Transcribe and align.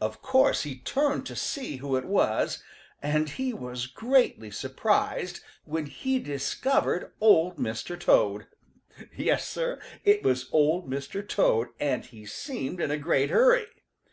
Of 0.00 0.20
course 0.20 0.62
he 0.64 0.78
turned 0.78 1.24
to 1.26 1.36
see 1.36 1.76
who 1.76 1.94
it 1.94 2.04
was, 2.06 2.60
and 3.00 3.28
he 3.30 3.52
was 3.52 3.86
greatly 3.86 4.50
surprised 4.50 5.38
when 5.64 5.86
he 5.86 6.18
discovered 6.18 7.12
Old 7.20 7.56
Mr. 7.56 7.96
Toad. 7.96 8.48
Yes, 9.16 9.46
Sir, 9.46 9.80
it 10.04 10.24
was 10.24 10.48
Old 10.50 10.90
Mr. 10.90 11.22
Toad, 11.22 11.68
and 11.78 12.04
he 12.04 12.26
seemed 12.26 12.80
in 12.80 12.90
a 12.90 12.98
great 12.98 13.30
hurry. 13.30 13.68